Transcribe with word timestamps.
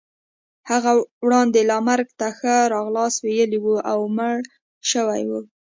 هغه 0.69 0.91
وړاندې 1.25 1.59
لا 1.69 1.77
مرګ 1.87 2.07
ته 2.19 2.27
ښه 2.37 2.55
راغلاست 2.75 3.17
ویلی 3.21 3.59
وو 3.61 3.75
او 3.91 3.99
مړ 4.17 4.35
شوی 4.91 5.21
وو. 5.29 5.39